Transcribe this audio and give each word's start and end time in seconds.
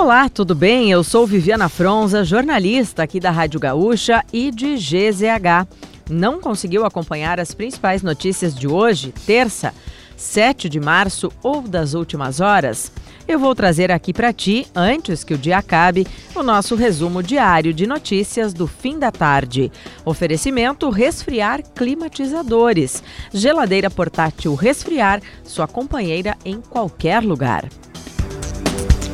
Olá, 0.00 0.30
tudo 0.30 0.54
bem? 0.54 0.90
Eu 0.90 1.04
sou 1.04 1.26
Viviana 1.26 1.68
Fronza, 1.68 2.24
jornalista 2.24 3.02
aqui 3.02 3.20
da 3.20 3.30
Rádio 3.30 3.60
Gaúcha 3.60 4.24
e 4.32 4.50
de 4.50 4.76
GZH. 4.76 5.68
Não 6.08 6.40
conseguiu 6.40 6.86
acompanhar 6.86 7.38
as 7.38 7.52
principais 7.52 8.02
notícias 8.02 8.54
de 8.54 8.66
hoje, 8.66 9.12
terça, 9.26 9.74
7 10.16 10.70
de 10.70 10.80
março 10.80 11.30
ou 11.42 11.60
das 11.60 11.92
últimas 11.92 12.40
horas? 12.40 12.90
Eu 13.28 13.38
vou 13.38 13.54
trazer 13.54 13.92
aqui 13.92 14.14
para 14.14 14.32
ti, 14.32 14.66
antes 14.74 15.22
que 15.22 15.34
o 15.34 15.38
dia 15.38 15.58
acabe, 15.58 16.06
o 16.34 16.42
nosso 16.42 16.74
resumo 16.74 17.22
diário 17.22 17.74
de 17.74 17.86
notícias 17.86 18.54
do 18.54 18.66
fim 18.66 18.98
da 18.98 19.12
tarde. 19.12 19.70
Oferecimento 20.02 20.88
Resfriar 20.88 21.62
Climatizadores. 21.74 23.02
Geladeira 23.34 23.90
portátil 23.90 24.54
Resfriar, 24.54 25.20
sua 25.44 25.68
companheira 25.68 26.38
em 26.42 26.58
qualquer 26.58 27.22
lugar. 27.22 27.68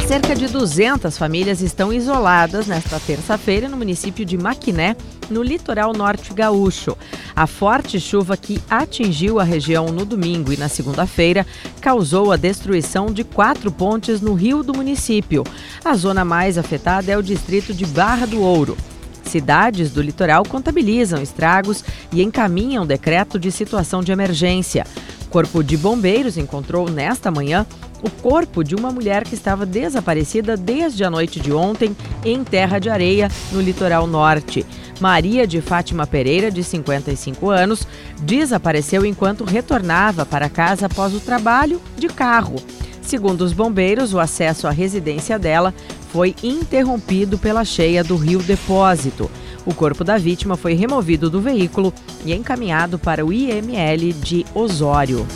Cerca 0.06 0.37
de 0.37 0.46
200 0.46 1.19
famílias 1.19 1.60
estão 1.60 1.92
isoladas 1.92 2.69
nesta 2.69 3.01
terça-feira 3.01 3.69
no 3.69 3.77
município 3.77 4.24
de 4.24 4.38
Maquiné, 4.38 4.97
no 5.28 5.42
litoral 5.42 5.92
norte 5.92 6.33
gaúcho. 6.33 6.97
A 7.34 7.48
forte 7.48 7.98
chuva 7.98 8.37
que 8.37 8.62
atingiu 8.70 9.41
a 9.41 9.42
região 9.42 9.87
no 9.87 10.05
domingo 10.05 10.52
e 10.52 10.56
na 10.56 10.69
segunda-feira 10.69 11.45
causou 11.80 12.30
a 12.30 12.37
destruição 12.37 13.06
de 13.06 13.24
quatro 13.24 13.69
pontes 13.73 14.20
no 14.20 14.34
rio 14.34 14.62
do 14.62 14.73
município. 14.73 15.42
A 15.84 15.95
zona 15.97 16.25
mais 16.25 16.56
afetada 16.56 17.11
é 17.11 17.19
o 17.19 17.23
distrito 17.23 17.75
de 17.75 17.84
Barra 17.84 18.27
do 18.27 18.41
Ouro. 18.41 18.77
Cidades 19.25 19.91
do 19.91 20.00
litoral 20.00 20.45
contabilizam 20.45 21.20
estragos 21.20 21.83
e 22.12 22.23
encaminham 22.23 22.86
decreto 22.86 23.41
de 23.41 23.50
situação 23.50 24.05
de 24.05 24.12
emergência. 24.12 24.86
Corpo 25.30 25.62
de 25.62 25.76
Bombeiros 25.76 26.36
encontrou 26.36 26.88
nesta 26.88 27.30
manhã 27.30 27.66
o 28.02 28.10
corpo 28.10 28.62
de 28.62 28.74
uma 28.74 28.90
mulher 28.90 29.24
que 29.24 29.34
estava 29.34 29.66
desaparecida 29.66 30.56
desde 30.56 31.04
a 31.04 31.10
noite 31.10 31.40
de 31.40 31.52
ontem 31.52 31.96
em 32.24 32.44
Terra 32.44 32.78
de 32.78 32.88
Areia, 32.88 33.30
no 33.52 33.60
litoral 33.60 34.06
norte. 34.06 34.64
Maria 35.00 35.46
de 35.46 35.60
Fátima 35.60 36.06
Pereira, 36.06 36.50
de 36.50 36.62
55 36.62 37.50
anos, 37.50 37.86
desapareceu 38.20 39.05
enquanto 39.05 39.44
retornava 39.44 40.24
para 40.24 40.48
casa 40.48 40.86
após 40.86 41.14
o 41.14 41.20
trabalho 41.20 41.80
de 41.96 42.08
carro. 42.08 42.56
Segundo 43.02 43.42
os 43.42 43.52
bombeiros, 43.52 44.12
o 44.14 44.18
acesso 44.18 44.66
à 44.66 44.70
residência 44.70 45.38
dela 45.38 45.72
foi 46.11 46.34
interrompido 46.42 47.38
pela 47.38 47.64
cheia 47.64 48.02
do 48.02 48.16
rio 48.16 48.40
Depósito. 48.40 49.30
O 49.67 49.75
corpo 49.75 50.05
da 50.05 50.17
vítima 50.17 50.56
foi 50.56 50.75
removido 50.75 51.28
do 51.28 51.41
veículo 51.41 51.92
e 52.25 52.33
encaminhado 52.33 53.00
para 53.00 53.27
o 53.27 53.33
IML 53.33 54.12
de 54.12 54.47
Osório. 54.55 55.27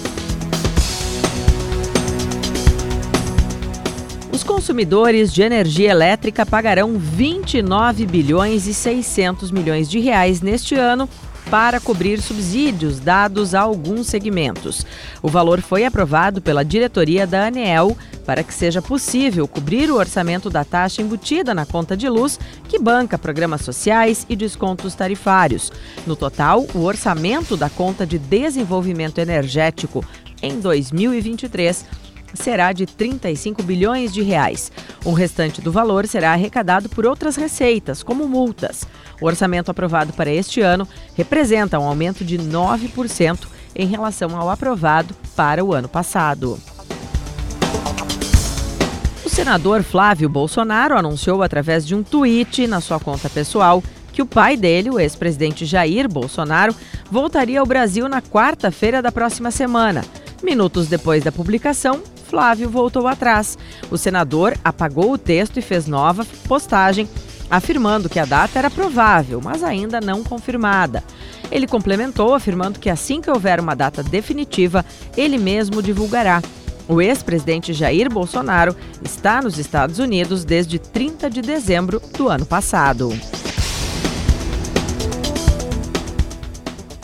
Os 4.33 4.45
consumidores 4.45 5.34
de 5.34 5.42
energia 5.42 5.91
elétrica 5.91 6.47
pagarão 6.47 6.97
29 6.97 8.06
bilhões 8.06 8.69
e 8.69 8.72
600 8.72 9.50
milhões 9.50 9.91
de 9.91 9.98
reais 9.98 10.41
neste 10.41 10.77
ano 10.77 11.09
para 11.50 11.80
cobrir 11.80 12.20
subsídios 12.20 13.00
dados 13.00 13.55
a 13.55 13.60
alguns 13.60 14.06
segmentos. 14.06 14.84
O 15.22 15.28
valor 15.28 15.60
foi 15.60 15.84
aprovado 15.84 16.42
pela 16.42 16.64
diretoria 16.64 17.27
da 17.27 17.47
ANEEL 17.47 17.97
para 18.24 18.44
que 18.44 18.55
seja 18.55 18.80
possível 18.80 19.48
cobrir 19.48 19.91
o 19.91 19.97
orçamento 19.97 20.50
da 20.50 20.64
taxa 20.64 21.02
embutida 21.02 21.55
na 21.55 21.66
conta 21.66 21.97
de 21.97 22.08
luz, 22.08 22.38
que 22.69 22.78
banca 22.78 23.19
programas 23.19 23.62
sociais 23.62 24.24
e 24.28 24.36
descontos 24.36 24.94
tarifários. 24.94 25.72
No 26.06 26.14
total, 26.14 26.66
o 26.74 26.84
orçamento 26.84 27.56
da 27.56 27.69
conta 27.69 28.06
de 28.06 28.19
desenvolvimento 28.19 29.19
energético 29.19 30.04
em 30.42 30.60
2023 30.60 31.84
será 32.34 32.73
de 32.73 32.86
35 32.86 33.62
bilhões 33.62 34.12
de 34.12 34.23
reais. 34.23 34.70
O 35.05 35.12
restante 35.12 35.61
do 35.61 35.73
valor 35.73 36.06
será 36.06 36.33
arrecadado 36.33 36.89
por 36.89 37.06
outras 37.06 37.37
receitas, 37.37 38.03
como 38.03 38.28
multas. 38.28 38.87
O 39.20 39.27
orçamento 39.27 39.70
aprovado 39.70 40.12
para 40.12 40.31
este 40.31 40.60
ano 40.60 40.88
representa 41.15 41.78
um 41.78 41.87
aumento 41.87 42.25
de 42.25 42.38
9% 42.38 43.47
em 43.75 43.87
relação 43.87 44.37
ao 44.37 44.50
aprovado 44.50 45.15
para 45.37 45.65
o 45.65 45.72
ano 45.72 45.88
passado. 45.88 46.59
O 49.25 49.28
senador 49.28 49.83
Flávio 49.83 50.28
Bolsonaro 50.28 50.97
anunciou 50.97 51.43
através 51.43 51.87
de 51.87 51.94
um 51.94 52.03
tweet 52.03 52.66
na 52.66 52.81
sua 52.81 52.99
conta 52.99 53.28
pessoal 53.31 53.83
que 54.12 54.21
o 54.21 54.27
pai 54.27 54.56
dele, 54.56 54.91
o 54.91 54.99
ex-presidente 54.99 55.65
Jair 55.65 56.09
Bolsonaro, 56.09 56.75
voltaria 57.10 57.60
ao 57.60 57.66
Brasil 57.66 58.09
na 58.09 58.21
quarta-feira 58.21 59.00
da 59.00 59.12
próxima 59.12 59.50
semana. 59.50 60.04
Minutos 60.43 60.88
depois 60.88 61.22
da 61.22 61.31
publicação, 61.31 62.03
Flávio 62.30 62.70
voltou 62.70 63.08
atrás. 63.08 63.58
O 63.91 63.98
senador 63.98 64.56
apagou 64.64 65.12
o 65.12 65.18
texto 65.18 65.58
e 65.58 65.62
fez 65.62 65.86
nova 65.88 66.24
postagem, 66.46 67.08
afirmando 67.50 68.08
que 68.08 68.20
a 68.20 68.24
data 68.24 68.58
era 68.58 68.70
provável, 68.70 69.41
mas 69.42 69.64
ainda 69.64 70.00
não 70.00 70.22
confirmada. 70.22 71.02
Ele 71.50 71.66
complementou, 71.66 72.32
afirmando 72.32 72.78
que 72.78 72.88
assim 72.88 73.20
que 73.20 73.30
houver 73.30 73.58
uma 73.58 73.74
data 73.74 74.02
definitiva, 74.02 74.84
ele 75.16 75.36
mesmo 75.36 75.82
divulgará. 75.82 76.41
O 76.88 77.00
ex-presidente 77.02 77.72
Jair 77.72 78.08
Bolsonaro 78.08 78.74
está 79.04 79.42
nos 79.42 79.58
Estados 79.58 79.98
Unidos 79.98 80.44
desde 80.44 80.78
30 80.78 81.28
de 81.28 81.42
dezembro 81.42 82.00
do 82.16 82.28
ano 82.28 82.47
passado. 82.47 83.12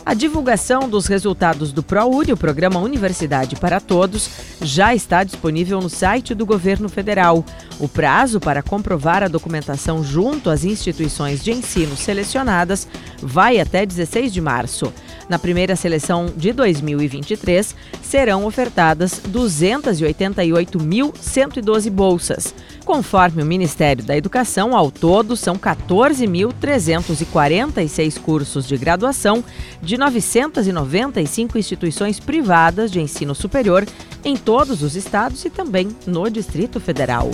A 0.06 0.14
divulgação 0.14 0.88
dos 0.88 1.08
resultados 1.08 1.72
do 1.72 1.82
ProUni, 1.82 2.32
o 2.32 2.36
programa 2.36 2.78
Universidade 2.78 3.56
para 3.56 3.80
Todos, 3.80 4.30
já 4.62 4.94
está 4.94 5.24
disponível 5.24 5.80
no 5.80 5.90
site 5.90 6.32
do 6.32 6.46
governo 6.46 6.88
federal. 6.88 7.44
O 7.80 7.88
prazo 7.88 8.38
para 8.38 8.62
comprovar 8.62 9.24
a 9.24 9.28
documentação 9.28 10.04
junto 10.04 10.48
às 10.48 10.62
instituições 10.62 11.42
de 11.42 11.50
ensino 11.50 11.96
selecionadas 11.96 12.86
vai 13.20 13.58
até 13.58 13.84
16 13.84 14.32
de 14.32 14.40
março. 14.40 14.92
Na 15.28 15.38
primeira 15.38 15.74
seleção 15.74 16.26
de 16.36 16.52
2023, 16.52 17.74
serão 18.00 18.44
ofertadas 18.44 19.20
288.112 19.28 21.90
bolsas. 21.90 22.54
Conforme 22.84 23.42
o 23.42 23.46
Ministério 23.46 24.04
da 24.04 24.16
Educação, 24.16 24.76
ao 24.76 24.92
todo 24.92 25.36
são 25.36 25.56
14.346 25.56 28.20
cursos 28.20 28.68
de 28.68 28.76
graduação 28.76 29.42
de 29.82 29.98
995 29.98 31.58
instituições 31.58 32.20
privadas 32.20 32.92
de 32.92 33.00
ensino 33.00 33.34
superior 33.34 33.84
em 34.24 34.36
todos 34.36 34.80
os 34.82 34.94
estados 34.94 35.44
e 35.44 35.50
também 35.50 35.88
no 36.06 36.30
Distrito 36.30 36.78
Federal. 36.78 37.28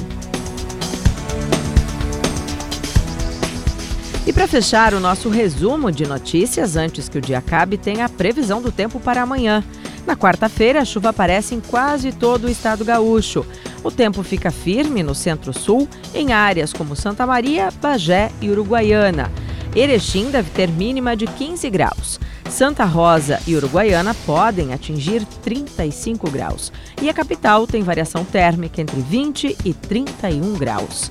E 4.25 4.33
para 4.33 4.47
fechar 4.47 4.95
o 4.95 5.01
nosso 5.01 5.29
resumo 5.29 5.91
de 5.91 6.07
notícias, 6.07 6.77
antes 6.77 7.09
que 7.09 7.19
o 7.19 7.21
dia 7.21 7.39
acabe, 7.39 7.77
tem 7.77 8.03
a 8.03 8.09
previsão 8.09 8.63
do 8.63 8.71
tempo 8.71 9.01
para 9.01 9.23
amanhã. 9.23 9.65
Na 10.07 10.17
quarta-feira, 10.17 10.81
a 10.81 10.85
chuva 10.85 11.09
aparece 11.09 11.57
em 11.57 11.61
quase 11.61 12.13
todo 12.13 12.45
o 12.45 12.51
estado 12.51 12.85
gaúcho. 12.85 13.45
O 13.83 13.91
tempo 13.91 14.23
fica 14.23 14.53
firme 14.53 15.03
no 15.03 15.13
centro-sul, 15.13 15.89
em 16.15 16.33
áreas 16.33 16.73
como 16.73 16.95
Santa 16.95 17.27
Maria, 17.27 17.71
Bagé 17.81 18.31
e 18.41 18.49
Uruguaiana. 18.49 19.29
Erechim 19.75 20.31
deve 20.31 20.51
ter 20.51 20.69
mínima 20.69 21.17
de 21.17 21.27
15 21.27 21.69
graus. 21.69 22.21
Santa 22.49 22.85
Rosa 22.85 23.41
e 23.47 23.57
Uruguaiana 23.57 24.15
podem 24.27 24.73
atingir 24.73 25.25
35 25.43 26.31
graus. 26.31 26.71
E 27.01 27.09
a 27.09 27.15
capital 27.15 27.67
tem 27.67 27.83
variação 27.83 28.25
térmica 28.25 28.81
entre 28.81 29.01
20 29.01 29.57
e 29.65 29.75
31 29.75 30.53
graus. 30.55 31.11